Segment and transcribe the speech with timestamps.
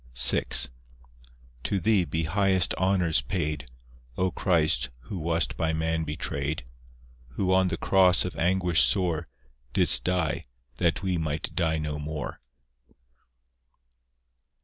[0.17, 0.41] VI
[1.61, 3.69] To Thee be highest honours paid,
[4.17, 6.63] O Christ, who wast by man betrayed;
[7.33, 9.27] Who on the cross of anguish sore
[9.73, 10.41] Didst die,
[10.77, 12.39] that we might die no more.